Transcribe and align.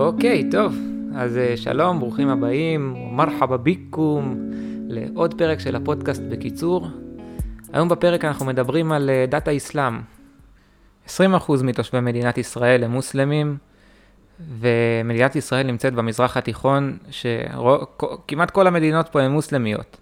אוקיי, 0.00 0.50
טוב. 0.50 0.76
אז 1.14 1.36
אה, 1.36 1.56
שלום, 1.56 2.00
ברוכים 2.00 2.28
הבאים, 2.28 2.94
מרחבה 3.12 3.56
ביקום, 3.56 4.50
לעוד 4.88 5.34
פרק 5.34 5.60
של 5.60 5.76
הפודקאסט 5.76 6.22
בקיצור. 6.28 6.88
היום 7.72 7.88
בפרק 7.88 8.24
אנחנו 8.24 8.46
מדברים 8.46 8.92
על 8.92 9.10
אה, 9.10 9.24
דת 9.28 9.48
האסלאם. 9.48 10.00
20% 11.06 11.10
מתושבי 11.64 12.00
מדינת 12.00 12.38
ישראל 12.38 12.84
הם 12.84 12.90
מוסלמים, 12.90 13.56
ומדינת 14.58 15.36
ישראל 15.36 15.66
נמצאת 15.66 15.94
במזרח 15.94 16.36
התיכון, 16.36 16.98
שכמעט 17.10 18.50
כל 18.50 18.66
המדינות 18.66 19.08
פה 19.08 19.22
הן 19.22 19.30
מוסלמיות. 19.30 19.96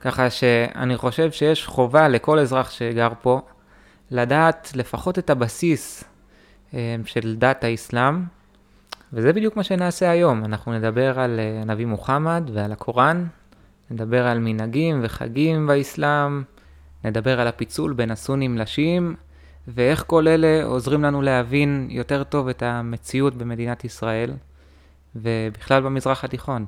ככה 0.00 0.30
שאני 0.30 0.96
חושב 0.96 1.30
שיש 1.30 1.66
חובה 1.66 2.08
לכל 2.08 2.38
אזרח 2.38 2.70
שגר 2.70 3.08
פה 3.22 3.40
לדעת 4.10 4.72
לפחות 4.74 5.18
את 5.18 5.30
הבסיס 5.30 6.04
אה, 6.74 6.96
של 7.04 7.34
דת 7.38 7.64
האסלאם, 7.64 8.22
וזה 9.14 9.32
בדיוק 9.32 9.56
מה 9.56 9.62
שנעשה 9.62 10.10
היום. 10.10 10.44
אנחנו 10.44 10.72
נדבר 10.72 11.20
על 11.20 11.40
אה, 11.40 11.62
הנביא 11.62 11.86
מוחמד 11.86 12.50
ועל 12.52 12.72
הקוראן, 12.72 13.26
נדבר 13.90 14.26
על 14.26 14.38
מנהגים 14.38 15.00
וחגים 15.02 15.66
באסלאם, 15.66 16.42
נדבר 17.04 17.40
על 17.40 17.46
הפיצול 17.46 17.92
בין 17.92 18.10
הסונים 18.10 18.58
לשיעים, 18.58 19.14
ואיך 19.68 20.04
כל 20.06 20.28
אלה 20.28 20.64
עוזרים 20.64 21.02
לנו 21.02 21.22
להבין 21.22 21.86
יותר 21.90 22.24
טוב 22.24 22.48
את 22.48 22.62
המציאות 22.62 23.34
במדינת 23.34 23.84
ישראל, 23.84 24.30
ובכלל 25.16 25.82
במזרח 25.82 26.24
התיכון. 26.24 26.64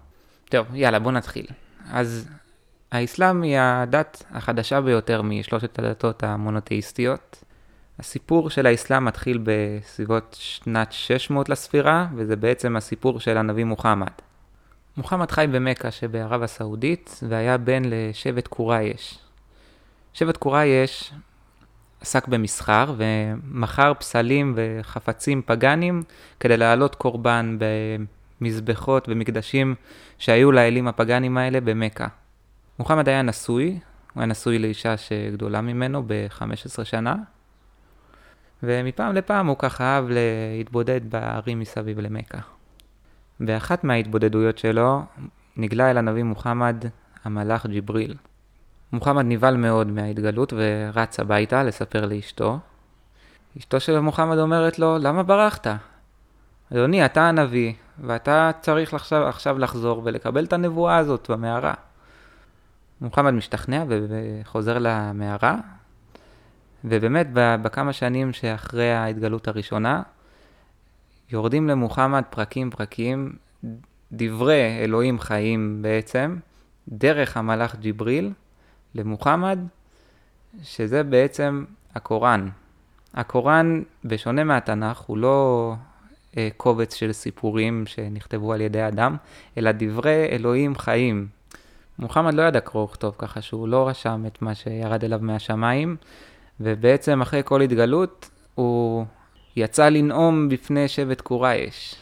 טוב, 0.48 0.66
יאללה, 0.74 0.98
בוא 0.98 1.12
נתחיל. 1.12 1.46
אז 1.90 2.28
האסלאם 2.92 3.42
היא 3.42 3.58
הדת 3.58 4.24
החדשה 4.30 4.80
ביותר 4.80 5.22
משלושת 5.22 5.78
הדתות 5.78 6.22
המונותאיסטיות. 6.22 7.44
הסיפור 7.98 8.50
של 8.50 8.66
האסלאם 8.66 9.04
מתחיל 9.04 9.40
בסביבות 9.42 10.36
שנת 10.38 10.92
600 10.92 11.48
לספירה, 11.48 12.06
וזה 12.14 12.36
בעצם 12.36 12.76
הסיפור 12.76 13.20
של 13.20 13.38
הנביא 13.38 13.64
מוחמד. 13.64 14.10
מוחמד 14.96 15.30
חי 15.30 15.46
במכה 15.52 15.90
שבערב 15.90 16.42
הסעודית, 16.42 17.20
והיה 17.28 17.58
בן 17.58 17.82
לשבט 17.84 18.46
קורייש. 18.46 19.18
שבט 20.12 20.36
קורייש 20.36 21.12
עסק 22.00 22.28
במסחר 22.28 22.94
ומכר 22.96 23.92
פסלים 23.98 24.54
וחפצים 24.56 25.42
פגאנים 25.46 26.02
כדי 26.40 26.56
להעלות 26.56 26.94
קורבן 26.94 27.58
במזבחות 28.40 29.08
ומקדשים 29.08 29.74
שהיו 30.18 30.52
לאלים 30.52 30.88
הפגאנים 30.88 31.38
האלה 31.38 31.60
במכה. 31.60 32.06
מוחמד 32.78 33.08
היה 33.08 33.22
נשוי, 33.22 33.66
הוא 33.66 34.20
היה 34.20 34.26
נשוי 34.26 34.58
לאישה 34.58 34.96
שגדולה 34.96 35.60
ממנו 35.60 36.02
ב-15 36.06 36.84
שנה, 36.84 37.14
ומפעם 38.62 39.14
לפעם 39.14 39.46
הוא 39.46 39.56
ככה 39.58 39.84
אהב 39.84 40.04
להתבודד 40.08 41.00
בערים 41.10 41.60
מסביב 41.60 42.00
למכה. 42.00 42.38
באחת 43.40 43.84
מההתבודדויות 43.84 44.58
שלו 44.58 45.02
נגלה 45.56 45.90
אל 45.90 45.98
הנביא 45.98 46.22
מוחמד 46.22 46.84
המלאך 47.24 47.66
ג'יבריל. 47.66 48.14
מוחמד 48.92 49.24
נבהל 49.28 49.56
מאוד 49.56 49.86
מההתגלות 49.86 50.52
ורץ 50.56 51.20
הביתה 51.20 51.62
לספר 51.62 52.06
לאשתו. 52.06 52.58
אשתו 53.58 53.80
של 53.80 54.00
מוחמד 54.00 54.38
אומרת 54.38 54.78
לו, 54.78 54.98
למה 54.98 55.22
ברחת? 55.22 55.66
אדוני, 56.72 57.04
אתה 57.04 57.28
הנביא, 57.28 57.72
ואתה 58.00 58.50
צריך 58.60 58.94
עכשיו, 58.94 59.28
עכשיו 59.28 59.58
לחזור 59.58 60.02
ולקבל 60.04 60.44
את 60.44 60.52
הנבואה 60.52 60.96
הזאת 60.96 61.30
במערה. 61.30 61.74
מוחמד 63.00 63.30
משתכנע 63.30 63.84
וחוזר 63.88 64.78
למערה, 64.80 65.56
ובאמת 66.86 67.26
בכמה 67.32 67.92
שנים 67.92 68.32
שאחרי 68.32 68.92
ההתגלות 68.92 69.48
הראשונה, 69.48 70.02
יורדים 71.32 71.68
למוחמד 71.68 72.22
פרקים 72.30 72.70
פרקים, 72.70 73.32
דברי 74.12 74.78
אלוהים 74.84 75.20
חיים 75.20 75.82
בעצם, 75.82 76.36
דרך 76.88 77.36
המלאך 77.36 77.76
ג'יבריל 77.76 78.32
למוחמד, 78.94 79.58
שזה 80.62 81.02
בעצם 81.02 81.64
הקוראן. 81.94 82.48
הקוראן, 83.14 83.82
בשונה 84.04 84.44
מהתנ"ך, 84.44 84.98
הוא 84.98 85.18
לא 85.18 85.74
אה, 86.36 86.48
קובץ 86.56 86.94
של 86.94 87.12
סיפורים 87.12 87.86
שנכתבו 87.86 88.52
על 88.52 88.60
ידי 88.60 88.88
אדם, 88.88 89.16
אלא 89.58 89.70
דברי 89.72 90.26
אלוהים 90.30 90.78
חיים. 90.78 91.28
מוחמד 91.98 92.34
לא 92.34 92.42
ידע 92.42 92.60
קרוא 92.60 92.82
וכתוב, 92.84 93.14
ככה 93.18 93.42
שהוא 93.42 93.68
לא 93.68 93.88
רשם 93.88 94.24
את 94.26 94.42
מה 94.42 94.54
שירד 94.54 95.04
אליו 95.04 95.18
מהשמיים, 95.22 95.96
ובעצם 96.60 97.22
אחרי 97.22 97.42
כל 97.44 97.60
התגלות 97.60 98.30
הוא 98.54 99.04
יצא 99.56 99.88
לנאום 99.88 100.48
בפני 100.48 100.88
שבט 100.88 101.20
קורייש. 101.20 101.94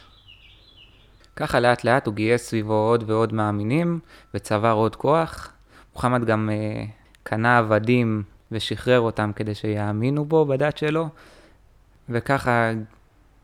ככה 1.35 1.59
לאט 1.59 1.83
לאט 1.83 2.05
הוא 2.07 2.13
גייס 2.13 2.47
סביבו 2.47 2.73
עוד 2.73 3.03
ועוד 3.07 3.33
מאמינים 3.33 3.99
וצבר 4.33 4.71
עוד 4.71 4.95
כוח. 4.95 5.51
מוחמד 5.93 6.25
גם 6.25 6.49
uh, 6.49 6.89
קנה 7.23 7.57
עבדים 7.57 8.23
ושחרר 8.51 8.99
אותם 8.99 9.31
כדי 9.35 9.55
שיאמינו 9.55 10.25
בו 10.25 10.45
בדת 10.45 10.77
שלו, 10.77 11.09
וככה 12.09 12.71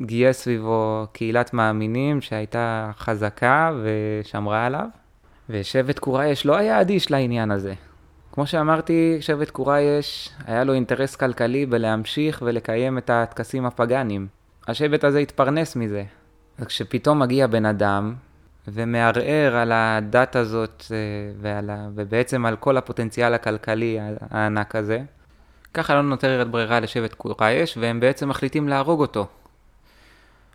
גייס 0.02 0.42
סביבו 0.42 1.06
קהילת 1.12 1.54
מאמינים 1.54 2.22
שהייתה 2.22 2.92
חזקה 2.98 3.72
ושמרה 3.84 4.66
עליו. 4.66 4.88
ושבט 5.50 6.00
קורייש 6.00 6.46
לא 6.46 6.58
היה 6.58 6.82
אדיש 6.82 7.12
לעניין 7.12 7.52
הזה. 7.52 7.74
כמו 8.32 8.48
שאמרתי, 8.48 9.18
שבט 9.22 9.50
קורייש, 9.50 10.30
היה 10.48 10.64
לו 10.64 10.74
אינטרס 10.74 11.16
כלכלי 11.16 11.66
בלהמשיך 11.66 12.42
ולקיים 12.46 12.98
את 12.98 13.10
הטקסים 13.10 13.66
הפגאנים. 13.66 14.28
השבט 14.68 15.04
הזה 15.04 15.20
התפרנס 15.20 15.76
מזה. 15.76 16.04
וכשפתאום 16.60 17.20
מגיע 17.20 17.48
בן 17.48 17.66
אדם 17.66 18.14
ומערער 18.68 19.56
על 19.56 19.72
הדת 19.72 20.36
הזאת 20.36 20.84
אה, 20.92 20.98
ועל 21.42 21.70
ה... 21.70 21.88
ובעצם 21.96 22.46
על 22.46 22.56
כל 22.56 22.78
הפוטנציאל 22.78 23.34
הכלכלי 23.34 24.00
הענק 24.32 24.76
הזה, 24.76 25.02
ככה 25.74 25.96
לא 25.96 26.02
נותרת 26.02 26.48
ברירה 26.48 26.80
לשבט 26.80 27.14
קורייש, 27.14 27.78
והם 27.78 28.00
בעצם 28.00 28.30
מחליטים 28.30 28.70
להרוג 28.70 29.00
אותו. 29.02 29.28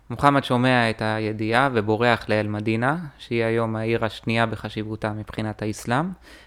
מוחמד 0.09 0.43
שומע 0.43 0.89
את 0.89 1.01
הידיעה 1.01 1.69
ובורח 1.73 2.29
לאל 2.29 2.47
מדינה, 2.47 2.97
שהיא 3.17 3.43
היום 3.43 3.75
העיר 3.75 4.05
השנייה 4.05 4.45
בחשיבותה 4.45 5.13
מבחינת 5.13 5.61
האסלאם, 5.61 6.05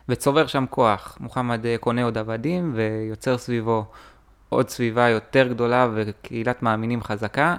וצובר 0.09 0.47
שם 0.47 0.65
כוח. 0.71 1.19
מוחמד 1.21 1.66
אה, 1.66 1.76
קונה 1.81 2.04
עוד 2.04 2.19
עבדים 2.19 2.72
ויוצר 2.75 3.38
סביבו 3.38 3.84
עוד 4.48 4.69
סביבה 4.69 5.09
יותר 5.09 5.48
גדולה 5.48 5.88
וקהילת 5.94 6.62
מאמינים 6.62 7.03
חזקה, 7.03 7.56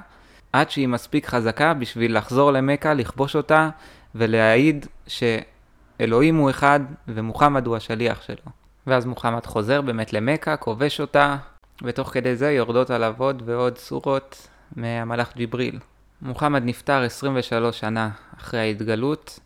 עד 0.53 0.69
שהיא 0.69 0.87
מספיק 0.87 1.25
חזקה 1.25 1.73
בשביל 1.73 2.17
לחזור 2.17 2.51
למכה, 2.51 2.93
לכבוש 2.93 3.35
אותה 3.35 3.69
ולהעיד 4.15 4.85
שאלוהים 5.07 6.35
הוא 6.35 6.49
אחד 6.49 6.79
ומוחמד 7.07 7.67
הוא 7.67 7.75
השליח 7.75 8.21
שלו. 8.21 8.51
ואז 8.87 9.05
מוחמד 9.05 9.45
חוזר 9.45 9.81
באמת 9.81 10.13
למכה, 10.13 10.57
כובש 10.57 11.01
אותה, 11.01 11.37
ותוך 11.83 12.09
כדי 12.09 12.35
זה 12.35 12.51
יורדות 12.51 12.89
עליו 12.89 13.15
עוד 13.17 13.43
ועוד 13.45 13.77
סורות 13.77 14.47
מהמלאך 14.75 15.33
ג'יבריל. 15.35 15.79
מוחמד 16.21 16.63
נפטר 16.65 17.01
23 17.03 17.79
שנה 17.79 18.09
אחרי 18.37 18.59
ההתגלות, 18.59 19.39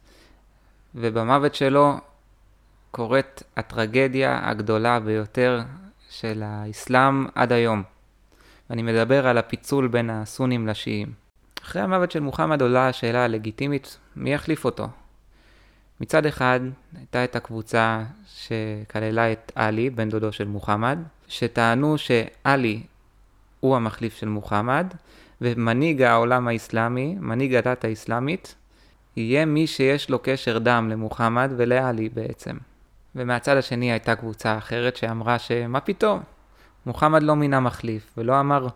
ובמוות 0.95 1.55
שלו 1.55 1.97
קורית 2.91 3.43
הטרגדיה 3.57 4.49
הגדולה 4.49 4.99
ביותר 4.99 5.61
של 6.09 6.43
האסלאם 6.45 7.25
עד 7.35 7.51
היום. 7.51 7.83
ואני 8.69 8.81
מדבר 8.81 9.27
על 9.27 9.37
הפיצול 9.37 9.87
בין 9.87 10.09
הסונים 10.09 10.67
לשיעים. 10.67 11.13
אחרי 11.63 11.81
המוות 11.81 12.11
של 12.11 12.19
מוחמד 12.19 12.61
עולה 12.61 12.87
השאלה 12.87 13.23
הלגיטימית, 13.23 13.97
מי 14.15 14.33
יחליף 14.33 14.65
אותו? 14.65 14.87
מצד 16.01 16.25
אחד, 16.25 16.59
הייתה 16.97 17.23
את 17.23 17.35
הקבוצה 17.35 18.03
שכללה 18.27 19.31
את 19.31 19.51
עלי, 19.55 19.89
בן 19.89 20.09
דודו 20.09 20.31
של 20.31 20.47
מוחמד, 20.47 20.99
שטענו 21.27 21.97
שעלי 21.97 22.83
הוא 23.59 23.75
המחליף 23.75 24.15
של 24.15 24.27
מוחמד, 24.27 24.87
ומנהיג 25.41 26.01
העולם 26.01 26.47
האסלאמי, 26.47 27.15
מנהיג 27.19 27.55
הדת 27.55 27.85
האסלאמית, 27.85 28.55
יהיה 29.15 29.45
מי 29.45 29.67
שיש 29.67 30.09
לו 30.09 30.19
קשר 30.23 30.57
דם 30.57 30.87
למוחמד 30.91 31.51
ולעלי 31.57 32.09
בעצם. 32.09 32.57
ומהצד 33.15 33.57
השני 33.57 33.91
הייתה 33.91 34.15
קבוצה 34.15 34.57
אחרת 34.57 34.95
שאמרה 34.95 35.39
שמה 35.39 35.79
פתאום, 35.79 36.19
מוחמד 36.85 37.23
לא 37.23 37.35
מינה 37.35 37.59
מחליף, 37.59 38.13
ולא 38.17 38.39
אמר 38.39 38.67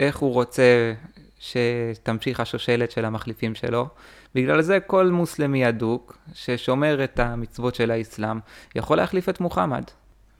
איך 0.00 0.16
הוא 0.16 0.32
רוצה 0.32 0.92
שתמשיך 1.38 2.40
השושלת 2.40 2.90
של 2.90 3.04
המחליפים 3.04 3.54
שלו. 3.54 3.88
בגלל 4.34 4.62
זה 4.62 4.80
כל 4.80 5.06
מוסלמי 5.06 5.68
אדוק 5.68 6.18
ששומר 6.34 7.04
את 7.04 7.18
המצוות 7.18 7.74
של 7.74 7.90
האסלאם 7.90 8.38
יכול 8.74 8.96
להחליף 8.96 9.28
את 9.28 9.40
מוחמד. 9.40 9.84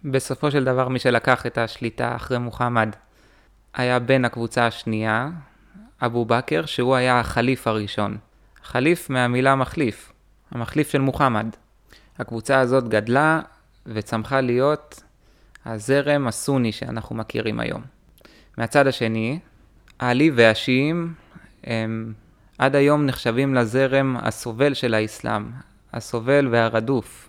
בסופו 0.05 0.51
של 0.51 0.65
דבר 0.65 0.89
מי 0.89 0.99
שלקח 0.99 1.47
את 1.47 1.59
השליטה 1.59 2.17
אחרי 2.17 2.39
מוחמד 2.39 2.89
היה 3.75 3.99
בן 3.99 4.25
הקבוצה 4.25 4.67
השנייה, 4.67 5.29
אבו 6.02 6.25
בכר, 6.25 6.67
שהוא 6.67 6.94
היה 6.94 7.20
החליף 7.20 7.67
הראשון. 7.67 8.19
חליף 8.62 9.11
מהמילה 9.11 9.55
מחליף, 9.55 10.12
המחליף 10.50 10.91
של 10.91 10.99
מוחמד. 10.99 11.47
הקבוצה 12.19 12.61
הזאת 12.61 12.88
גדלה 12.88 13.41
וצמחה 13.87 14.41
להיות 14.41 15.02
הזרם 15.67 16.26
הסוני 16.26 16.73
שאנחנו 16.73 17.17
מכירים 17.17 17.61
היום. 17.61 17.82
מהצד 18.58 18.87
השני, 18.87 19.38
העלי 20.00 20.31
והשיעים 20.35 21.14
הם 21.64 22.12
עד 22.58 22.76
היום 22.76 23.06
נחשבים 23.06 23.55
לזרם 23.55 24.17
הסובל 24.23 24.75
של 24.75 24.94
האסלאם, 24.94 25.50
הסובל 25.93 26.49
והרדוף. 26.50 27.29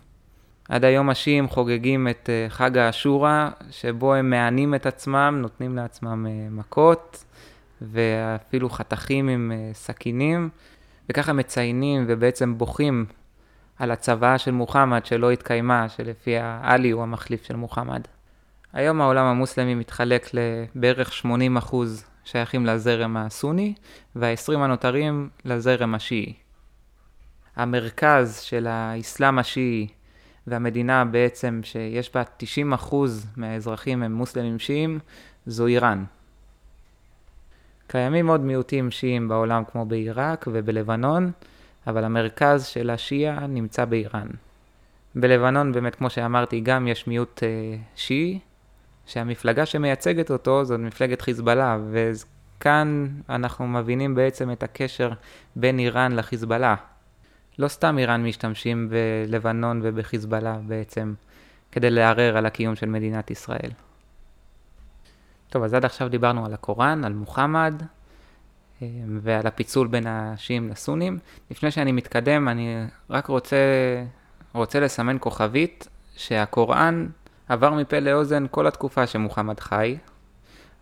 עד 0.70 0.86
היום 0.86 1.10
השיעים 1.10 1.48
חוגגים 1.48 2.08
את 2.08 2.30
אה, 2.30 2.50
חג 2.50 2.78
האשורה, 2.78 3.50
שבו 3.72 4.14
הם 4.14 4.30
מענים 4.30 4.76
את 4.76 4.86
עצמם, 4.86 5.38
נותנים 5.42 5.76
לעצמם 5.76 6.28
אה, 6.30 6.48
מכות, 6.52 7.24
ואפילו 7.82 8.70
חתכים 8.70 9.28
עם 9.28 9.52
אה, 9.56 9.74
סכינים, 9.74 10.50
וככה 11.10 11.34
מציינים 11.34 12.06
ובעצם 12.08 12.58
בוכים 12.58 13.06
על 13.78 13.92
הצוואה 13.92 14.38
של 14.38 14.52
מוחמד 14.52 15.06
שלא 15.06 15.32
התקיימה, 15.32 15.90
שלפיה 15.90 16.60
עלי 16.64 16.92
הוא 16.92 17.04
המחליף 17.04 17.44
של 17.44 17.56
מוחמד. 17.56 18.02
היום 18.74 19.02
העולם 19.02 19.26
המוסלמי 19.26 19.76
מתחלק 19.76 20.30
לבערך 20.34 21.14
80 21.14 21.58
אחוז 21.58 22.06
שייכים 22.24 22.66
לזרם 22.66 23.18
הסוני, 23.18 23.74
וה-20 24.16 24.58
הנותרים 24.58 25.30
לזרם 25.46 25.96
השיעי. 25.96 26.34
המרכז 27.56 28.40
של 28.40 28.68
האסלאם 28.68 29.40
השיעי 29.40 29.88
והמדינה 30.48 31.06
בעצם 31.06 31.62
שיש 31.64 32.14
בה 32.14 32.24
90 32.38 32.74
אחוז 32.74 33.28
מהאזרחים 33.38 34.04
הם 34.04 34.14
מוסלמים 34.14 34.60
שיעים, 34.60 35.00
זו 35.46 35.68
איראן. 35.68 36.04
קיימים 37.92 38.28
עוד 38.28 38.42
מיעוטים 38.42 38.92
שיעים 38.92 39.28
בעולם 39.28 39.64
כמו 39.72 39.86
בעיראק 39.86 40.46
ובלבנון, 40.52 41.32
אבל 41.88 42.04
המרכז 42.04 42.66
של 42.66 42.90
השיעה 42.90 43.48
נמצא 43.48 43.86
באיראן. 43.86 44.28
בלבנון 45.16 45.72
באמת, 45.72 45.96
כמו 45.96 46.10
שאמרתי, 46.10 46.60
גם 46.60 46.88
יש 46.88 47.08
מיעוט 47.08 47.44
אה, 47.44 47.78
שיעי, 47.96 48.40
שהמפלגה 49.06 49.66
שמייצגת 49.66 50.32
אותו 50.32 50.66
זאת 50.66 50.80
מפלגת 50.80 51.22
חיזבאללה, 51.22 51.78
וכאן 51.92 53.08
אנחנו 53.30 53.68
מבינים 53.68 54.16
בעצם 54.16 54.52
את 54.52 54.64
הקשר 54.64 55.12
בין 55.56 55.80
איראן 55.80 56.12
לחיזבאללה. 56.12 56.76
לא 57.60 57.68
סתם 57.68 57.98
איראן 57.98 58.24
משתמשים 58.24 58.90
בלבנון 58.90 59.80
ובחיזבאללה 59.84 60.58
בעצם 60.68 61.14
כדי 61.72 61.90
לערער 61.90 62.38
על 62.38 62.46
הקיום 62.46 62.76
של 62.76 62.90
מדינת 62.90 63.32
ישראל. 63.32 63.72
טוב, 65.52 65.64
אז 65.64 65.74
עד 65.74 65.86
עכשיו 65.86 66.10
דיברנו 66.10 66.46
על 66.46 66.54
הקוראן, 66.54 67.04
על 67.04 67.14
מוחמד 67.14 67.84
אה, 68.82 68.88
ועל 69.22 69.48
הפיצול 69.48 69.88
בין 69.88 70.08
השיעים 70.08 70.70
לסונים. 70.70 71.20
לפני 71.52 71.72
שאני 71.72 71.92
מתקדם, 71.92 72.50
אני 72.50 72.86
רק 73.10 73.28
רוצה, 73.28 73.58
רוצה 74.54 74.80
לסמן 74.80 75.18
כוכבית 75.20 75.88
שהקוראן 76.16 77.08
עבר 77.50 77.74
מפה 77.74 78.00
לאוזן 78.00 78.46
כל 78.52 78.68
התקופה 78.68 79.08
שמוחמד 79.08 79.60
חי, 79.60 79.98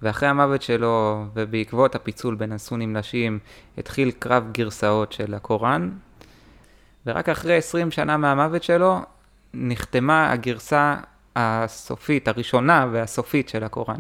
ואחרי 0.02 0.30
המוות 0.30 0.62
שלו 0.62 1.26
ובעקבות 1.34 1.96
הפיצול 1.96 2.36
בין 2.36 2.52
הסונים 2.52 2.96
לשיעים 2.96 3.40
התחיל 3.78 4.12
קרב 4.12 4.50
גרסאות 4.52 5.12
של 5.12 5.34
הקוראן, 5.34 5.92
ורק 7.06 7.30
אחרי 7.30 7.56
20 7.56 7.92
שנה 7.92 8.18
מהמוות 8.18 8.64
שלו 8.64 9.00
נחתמה 9.54 10.32
הגרסה 10.32 10.96
הסופית, 11.36 12.28
הראשונה 12.28 12.88
והסופית 12.92 13.50
של 13.50 13.64
הקוראן. 13.64 14.00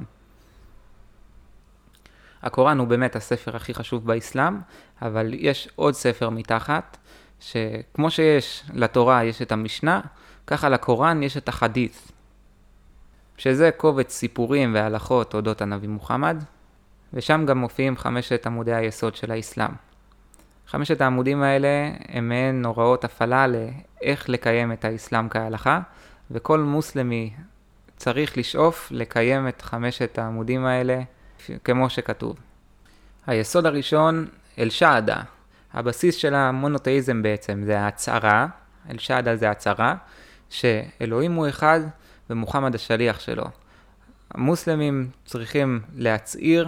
הקוראן 2.44 2.80
הוא 2.80 2.88
באמת 2.88 3.16
הספר 3.16 3.56
הכי 3.56 3.74
חשוב 3.74 4.06
באסלאם, 4.06 4.58
אבל 5.02 5.34
יש 5.34 5.70
עוד 5.76 5.94
ספר 5.94 6.30
מתחת, 6.30 6.98
שכמו 7.40 8.12
שיש 8.12 8.64
לתורה 8.74 9.24
יש 9.24 9.42
את 9.42 9.52
המשנה, 9.52 10.02
ככה 10.48 10.70
לקוראן 10.70 11.24
יש 11.24 11.38
את 11.38 11.50
החדית, 11.50 12.12
שזה 13.38 13.72
קובץ 13.78 14.12
סיפורים 14.12 14.74
והלכות 14.74 15.34
אודות 15.34 15.62
הנביא 15.62 15.90
מוחמד, 15.90 16.44
ושם 17.14 17.46
גם 17.46 17.58
מופיעים 17.58 17.98
חמשת 17.98 18.48
עמודי 18.48 18.74
היסוד 18.74 19.16
של 19.16 19.32
האסלאם. 19.32 19.72
חמשת 20.68 21.02
העמודים 21.02 21.44
האלה 21.44 21.92
הם 22.08 22.30
מעין 22.30 22.66
הוראות 22.66 23.04
הפעלה 23.04 23.46
לאיך 23.48 24.30
לקיים 24.30 24.72
את 24.72 24.86
האסלאם 24.86 25.30
כהלכה, 25.30 25.80
וכל 26.32 26.60
מוסלמי 26.60 27.34
צריך 27.98 28.38
לשאוף 28.38 28.88
לקיים 28.92 29.48
את 29.48 29.62
חמשת 29.62 30.18
העמודים 30.18 30.66
האלה 30.66 31.02
כמו 31.64 31.90
שכתוב. 31.90 32.36
היסוד 33.28 33.66
הראשון, 33.66 34.28
אל-שעדה. 34.60 35.22
הבסיס 35.74 36.16
של 36.16 36.36
המונותאיזם 36.36 37.22
בעצם 37.22 37.62
זה 37.66 37.80
ההצהרה, 37.80 38.48
אל-שעדה 38.90 39.36
זה 39.36 39.50
הצהרה, 39.50 39.96
שאלוהים 40.50 41.34
הוא 41.34 41.50
אחד 41.50 41.80
ומוחמד 42.30 42.76
השליח 42.76 43.20
שלו. 43.20 43.46
המוסלמים 44.32 45.10
צריכים 45.26 45.82
להצהיר, 45.96 46.68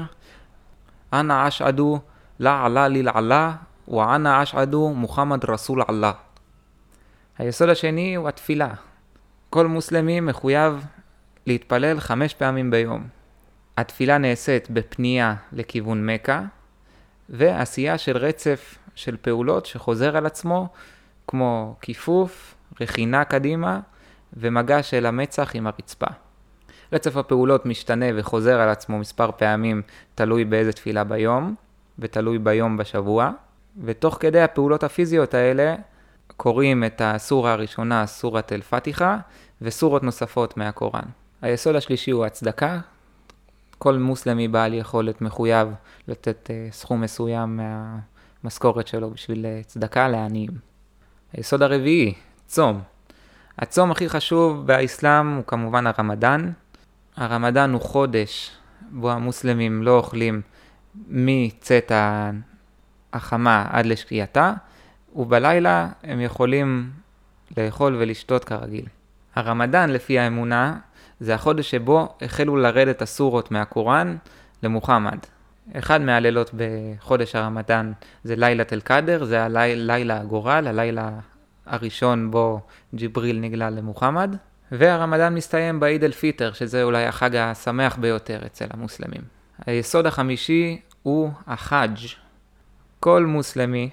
אנא 1.13 1.47
אשעדו 1.47 1.99
לה 2.39 2.65
עלה 2.65 2.87
ליל 2.87 3.09
עלה 3.13 3.55
ואנא 3.87 4.43
אשעדו 4.43 4.93
מוחמד 4.95 5.45
רסול 5.45 5.81
עלה. 5.87 6.11
היסוד 7.37 7.69
השני 7.69 8.15
הוא 8.15 8.29
התפילה. 8.29 8.73
כל 9.49 9.67
מוסלמי 9.67 10.19
מחויב 10.19 10.85
להתפלל 11.47 11.99
חמש 11.99 12.33
פעמים 12.33 12.71
ביום. 12.71 13.07
התפילה 13.77 14.17
נעשית 14.17 14.69
בפנייה 14.69 15.35
לכיוון 15.51 16.05
מכה, 16.05 16.41
ועשייה 17.29 17.97
של 17.97 18.17
רצף 18.17 18.77
של 18.95 19.17
פעולות 19.21 19.65
שחוזר 19.65 20.17
על 20.17 20.25
עצמו, 20.25 20.67
כמו 21.27 21.75
כיפוף, 21.81 22.55
רכינה 22.81 23.23
קדימה 23.23 23.79
ומגע 24.33 24.83
של 24.83 25.05
המצח 25.05 25.51
עם 25.53 25.67
הרצפה. 25.67 26.07
רצף 26.93 27.17
הפעולות 27.17 27.65
משתנה 27.65 28.05
וחוזר 28.15 28.59
על 28.59 28.69
עצמו 28.69 28.99
מספר 28.99 29.31
פעמים, 29.37 29.81
תלוי 30.15 30.45
באיזה 30.45 30.71
תפילה 30.73 31.03
ביום, 31.03 31.55
ותלוי 31.99 32.37
ביום 32.37 32.77
בשבוע, 32.77 33.31
ותוך 33.83 34.17
כדי 34.19 34.41
הפעולות 34.41 34.83
הפיזיות 34.83 35.33
האלה, 35.33 35.75
קוראים 36.37 36.83
את 36.83 37.01
הסורה 37.05 37.51
הראשונה, 37.51 38.05
סורת 38.05 38.53
אל-פתיחה, 38.53 39.17
וסורות 39.61 40.03
נוספות 40.03 40.57
מהקוראן. 40.57 41.03
היסוד 41.41 41.75
השלישי 41.75 42.11
הוא 42.11 42.25
הצדקה, 42.25 42.79
כל 43.83 43.97
מוסלמי 43.97 44.47
בעל 44.47 44.73
יכולת 44.73 45.21
מחויב 45.21 45.67
לתת 46.07 46.49
uh, 46.49 46.73
סכום 46.73 47.01
מסוים 47.01 47.59
מהמשכורת 48.43 48.87
שלו 48.87 49.09
בשביל 49.11 49.45
uh, 49.45 49.67
צדקה 49.67 50.07
לעניים. 50.07 50.49
היסוד 51.33 51.61
הרביעי, 51.61 52.13
צום. 52.47 52.81
הצום 53.59 53.91
הכי 53.91 54.09
חשוב 54.09 54.67
באסלאם 54.67 55.35
הוא 55.35 55.43
כמובן 55.47 55.87
הרמדאן. 55.87 56.51
הרמדאן 57.15 57.73
הוא 57.73 57.81
חודש 57.81 58.51
בו 58.91 59.11
המוסלמים 59.11 59.83
לא 59.83 59.97
אוכלים 59.97 60.41
מצאת 61.07 61.91
החמה 63.13 63.67
עד 63.69 63.85
לשקיעתה, 63.85 64.53
ובלילה 65.15 65.89
הם 66.03 66.21
יכולים 66.21 66.91
לאכול 67.57 67.95
ולשתות 67.95 68.43
כרגיל. 68.43 68.85
הרמדאן, 69.35 69.89
לפי 69.89 70.19
האמונה, 70.19 70.79
זה 71.21 71.35
החודש 71.35 71.71
שבו 71.71 72.15
החלו 72.21 72.55
לרדת 72.55 73.01
הסורות 73.01 73.51
מהקוראן 73.51 74.17
למוחמד. 74.63 75.17
אחד 75.73 76.01
מהלילות 76.01 76.51
בחודש 76.55 77.35
הרמדאן 77.35 77.91
זה 78.23 78.35
לילת 78.35 78.73
אל-קאדר, 78.73 79.23
זה 79.23 79.43
הלילה 79.43 80.21
הגורל, 80.21 80.67
הלילה 80.67 81.09
הראשון 81.65 82.31
בו 82.31 82.59
ג'יבריל 82.95 83.39
נגלה 83.39 83.69
למוחמד. 83.69 84.35
והרמדאן 84.71 85.35
מסתיים 85.35 85.79
בעיד 85.79 86.03
אל-פיטר, 86.03 86.51
שזה 86.53 86.83
אולי 86.83 87.05
החג 87.05 87.35
השמח 87.35 87.95
ביותר 87.95 88.39
אצל 88.45 88.65
המוסלמים. 88.69 89.21
היסוד 89.65 90.05
החמישי 90.05 90.81
הוא 91.03 91.31
החאג'. 91.47 91.97
כל 92.99 93.25
מוסלמי 93.25 93.89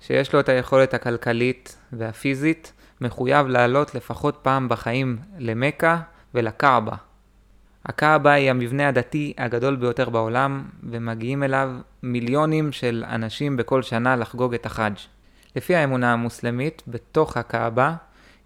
שיש 0.00 0.32
לו 0.32 0.40
את 0.40 0.48
היכולת 0.48 0.94
הכלכלית 0.94 1.76
והפיזית 1.92 2.72
מחויב 3.00 3.46
לעלות 3.46 3.94
לפחות 3.94 4.38
פעם 4.42 4.68
בחיים 4.68 5.18
למכה 5.38 6.00
ולקעבה. 6.34 6.96
הקעבה 7.86 8.32
היא 8.32 8.50
המבנה 8.50 8.88
הדתי 8.88 9.32
הגדול 9.38 9.76
ביותר 9.76 10.10
בעולם, 10.10 10.64
ומגיעים 10.82 11.42
אליו 11.42 11.70
מיליונים 12.02 12.72
של 12.72 13.04
אנשים 13.08 13.56
בכל 13.56 13.82
שנה 13.82 14.16
לחגוג 14.16 14.54
את 14.54 14.66
החאג'. 14.66 14.96
לפי 15.56 15.74
האמונה 15.74 16.12
המוסלמית, 16.12 16.82
בתוך 16.88 17.36
הקעבה 17.36 17.94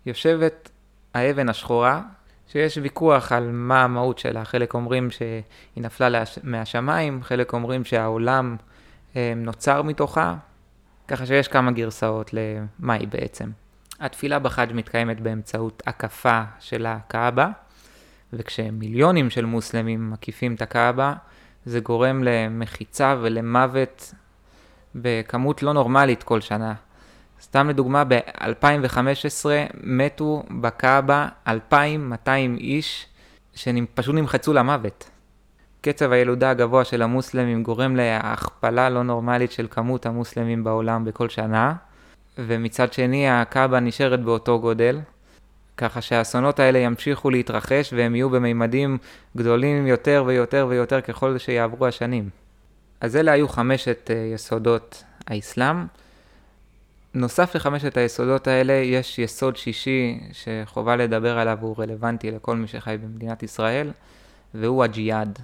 יושבת 0.07 0.71
האבן 1.15 1.49
השחורה, 1.49 2.03
שיש 2.47 2.79
ויכוח 2.83 3.33
על 3.33 3.51
מה 3.53 3.85
המהות 3.85 4.19
שלה. 4.19 4.45
חלק 4.45 4.75
אומרים 4.75 5.11
שהיא 5.11 5.43
נפלה 5.77 6.23
מהשמיים, 6.43 7.23
חלק 7.23 7.53
אומרים 7.53 7.85
שהעולם 7.85 8.57
אה, 9.17 9.33
נוצר 9.37 9.83
מתוכה, 9.83 10.35
ככה 11.09 11.27
שיש 11.27 11.49
כמה 11.49 11.71
גרסאות 11.73 12.31
למה 12.33 12.95
היא 12.95 13.09
בעצם. 13.09 13.51
התפילה 14.01 14.39
בחאג' 14.39 14.73
מתקיימת 14.75 15.21
באמצעות 15.21 15.83
הקפה 15.87 16.43
של 16.61 16.87
הקעבה. 16.87 17.49
וכשמיליונים 18.37 19.31
של 19.31 19.45
מוסלמים 19.45 20.11
מקיפים 20.11 20.55
את 20.55 20.63
הקאבה, 20.63 21.15
זה 21.65 21.81
גורם 21.81 22.25
למחיצה 22.25 23.17
ולמוות 23.21 24.15
בכמות 24.95 25.63
לא 25.63 25.73
נורמלית 25.73 26.23
כל 26.23 26.41
שנה. 26.41 26.75
סתם 27.43 27.69
לדוגמה, 27.69 28.05
ב-2015 28.05 29.47
מתו 29.83 30.43
בקאבה 30.61 31.29
2,200 31.49 32.57
איש 32.57 33.07
שפשוט 33.55 34.15
נמחצו 34.15 34.53
למוות. 34.53 35.11
קצב 35.81 36.13
הילודה 36.13 36.51
הגבוה 36.51 36.85
של 36.85 37.03
המוסלמים 37.03 37.63
גורם 37.63 37.97
להכפלה 37.97 38.91
לא 38.91 39.03
נורמלית 39.03 39.53
של 39.53 39.67
כמות 39.71 40.07
המוסלמים 40.07 40.65
בעולם 40.65 41.05
בכל 41.05 41.29
שנה, 41.29 41.75
ומצד 42.39 42.93
שני 42.93 43.31
הקאבה 43.31 43.81
נשארת 43.81 44.23
באותו 44.23 44.61
גודל, 44.61 45.01
ככה 45.77 46.01
שהאסונות 46.01 46.61
האלה 46.61 46.79
ימשיכו 46.79 47.31
להתרחש 47.31 47.93
והם 47.93 48.15
יהיו 48.15 48.31
בממדים 48.31 48.99
גדולים 49.37 49.87
יותר 49.87 50.25
ויותר 50.27 50.67
ויותר 50.69 51.01
ככל 51.01 51.39
שיעברו 51.39 51.87
השנים. 51.87 52.29
אז 53.01 53.17
אלה 53.17 53.33
היו 53.33 53.49
חמשת 53.49 54.11
אה, 54.11 54.31
יסודות 54.35 55.05
האסלאם. 55.27 55.87
נוסף 57.15 57.57
לחמשת 57.57 57.97
היסודות 57.97 58.47
האלה, 58.47 58.73
יש 58.73 59.19
יסוד 59.19 59.57
שישי 59.57 60.21
שחובה 60.33 60.97
לדבר 60.97 61.39
עליו 61.39 61.59
והוא 61.61 61.75
רלוונטי 61.79 62.31
לכל 62.31 62.57
מי 62.57 62.67
שחי 62.67 62.97
במדינת 63.03 63.43
ישראל, 63.43 63.91
והוא 64.55 64.85
הג'יהאד. 64.85 65.39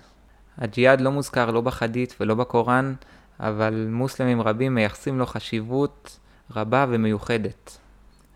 הג'יהאד 0.58 1.00
לא 1.00 1.10
מוזכר 1.10 1.50
לא 1.50 1.60
בחדית 1.60 2.14
ולא 2.20 2.34
בקוראן, 2.34 2.94
אבל 3.40 3.86
מוסלמים 3.90 4.40
רבים 4.40 4.74
מייחסים 4.74 5.18
לו 5.18 5.26
חשיבות 5.26 6.18
רבה 6.56 6.86
ומיוחדת. 6.88 7.78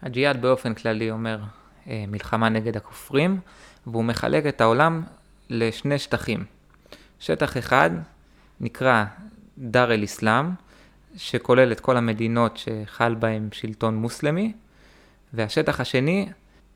הג'יהאד 0.02 0.42
באופן 0.42 0.74
כללי 0.74 1.10
אומר 1.10 1.38
מלחמה 1.86 2.48
נגד 2.48 2.76
הכופרים, 2.76 3.40
והוא 3.86 4.04
מחלק 4.04 4.46
את 4.46 4.60
העולם 4.60 5.02
לשני 5.50 5.98
שטחים. 5.98 6.44
שטח 7.20 7.56
אחד 7.56 7.90
נקרא 8.60 9.04
דאר 9.58 9.94
אל-אסלאם, 9.94 10.50
שכולל 11.16 11.72
את 11.72 11.80
כל 11.80 11.96
המדינות 11.96 12.56
שחל 12.56 13.14
בהן 13.14 13.48
שלטון 13.52 13.96
מוסלמי, 13.96 14.52
והשטח 15.32 15.80
השני, 15.80 16.28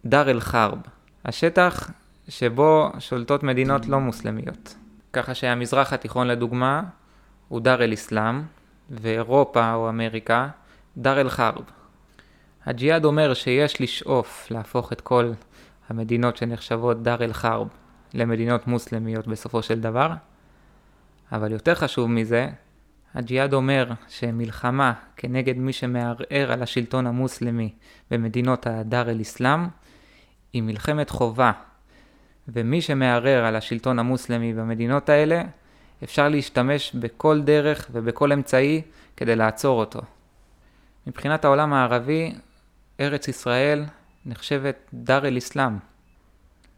דאר 0.05 0.31
אל-חרב, 0.31 0.79
השטח 1.25 1.91
שבו 2.29 2.91
שולטות 2.99 3.43
מדינות 3.43 3.87
לא 3.87 4.01
מוסלמיות. 4.01 4.75
ככה 5.13 5.35
שהמזרח 5.35 5.93
התיכון 5.93 6.27
לדוגמה 6.27 6.83
הוא 7.49 7.61
דאר 7.61 7.85
אל-אסלאם, 7.85 8.43
ואירופה 8.91 9.73
או 9.73 9.89
אמריקה, 9.89 10.49
דאר 10.97 11.21
אל-חרב. 11.21 11.78
הג'יהאד 12.69 13.05
אומר 13.05 13.35
שיש 13.35 13.81
לשאוף 13.81 14.51
להפוך 14.51 14.93
את 14.93 15.01
כל 15.01 15.33
המדינות 15.89 16.37
שנחשבות 16.37 17.03
דאר 17.03 17.25
אל-חרב 17.25 17.69
למדינות 18.15 18.67
מוסלמיות 18.67 19.27
בסופו 19.27 19.63
של 19.63 19.81
דבר, 19.81 20.11
אבל 21.33 21.53
יותר 21.53 21.75
חשוב 21.75 22.11
מזה, 22.11 22.49
הג'יהאד 23.15 23.55
אומר 23.55 23.91
שמלחמה 24.09 24.93
כנגד 25.17 25.57
מי 25.57 25.73
שמערער 25.73 26.53
על 26.53 26.63
השלטון 26.63 27.07
המוסלמי 27.07 27.73
במדינות 28.11 28.67
הדאר 28.67 29.11
אל-אסלאם 29.11 29.67
היא 30.53 30.63
מלחמת 30.63 31.11
חובה, 31.11 31.53
ומי 32.49 32.81
שמערער 32.81 33.45
על 33.45 33.57
השלטון 33.57 33.99
המוסלמי 33.99 34.55
במדינות 34.55 35.09
האלה, 35.09 35.43
אפשר 36.05 36.29
להשתמש 36.29 36.95
בכל 36.95 37.41
דרך 37.41 37.89
ובכל 37.93 38.33
אמצעי 38.33 38.83
כדי 39.17 39.37
לעצור 39.37 39.81
אותו. 39.81 40.01
מבחינת 41.07 41.45
העולם 41.45 41.73
הערבי, 41.73 42.33
ארץ 43.01 43.29
ישראל 43.29 43.85
נחשבת 44.27 44.77
דאר 44.95 45.27
אל-אסלאם. 45.27 45.73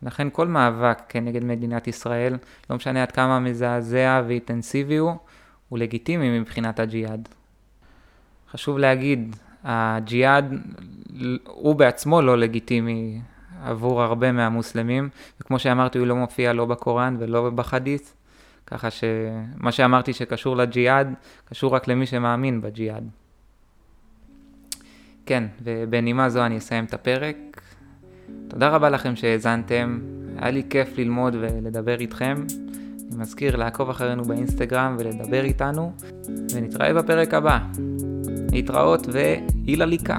לכן 0.02 0.28
כל 0.32 0.46
מאבק 0.48 0.98
כנגד 1.08 1.44
מדינת 1.44 1.88
ישראל, 1.88 2.36
לא 2.70 2.76
משנה 2.76 3.02
עד 3.02 3.12
כמה 3.12 3.40
מזעזע 3.40 4.22
ואינטנסיבי 4.26 4.96
הוא, 4.96 5.12
הוא 5.68 5.78
לגיטימי 5.78 6.38
מבחינת 6.38 6.80
הג'יהאד. 6.80 7.28
חשוב 8.50 8.78
להגיד, 8.78 9.36
הג'יהאד 9.64 10.54
הוא 11.46 11.74
בעצמו 11.74 12.22
לא 12.22 12.38
לגיטימי 12.38 13.20
עבור 13.64 14.02
הרבה 14.02 14.32
מהמוסלמים, 14.32 15.08
וכמו 15.40 15.58
שאמרתי 15.58 15.98
הוא 15.98 16.06
לא 16.06 16.16
מופיע 16.16 16.52
לא 16.52 16.66
בקוראן 16.66 17.16
ולא 17.18 17.50
בחדית, 17.50 18.14
ככה 18.66 18.88
שמה 18.90 19.72
שאמרתי 19.72 20.12
שקשור 20.12 20.56
לג'יהאד, 20.56 21.14
קשור 21.44 21.74
רק 21.74 21.88
למי 21.88 22.06
שמאמין 22.06 22.60
בג'יהאד. 22.60 23.19
כן, 25.30 25.44
ובנימה 25.62 26.30
זו 26.30 26.46
אני 26.46 26.58
אסיים 26.58 26.84
את 26.84 26.94
הפרק. 26.94 27.36
תודה 28.48 28.68
רבה 28.68 28.90
לכם 28.90 29.16
שהאזנתם, 29.16 30.00
היה 30.36 30.50
לי 30.50 30.62
כיף 30.70 30.98
ללמוד 30.98 31.36
ולדבר 31.40 32.00
איתכם. 32.00 32.44
אני 33.08 33.16
מזכיר 33.16 33.56
לעקוב 33.56 33.90
אחרינו 33.90 34.24
באינסטגרם 34.24 34.96
ולדבר 34.98 35.44
איתנו, 35.44 35.92
ונתראה 36.54 36.94
בפרק 36.94 37.34
הבא. 37.34 37.58
להתראות 38.52 39.06
והילה 39.12 39.84
ליקה. 39.84 40.18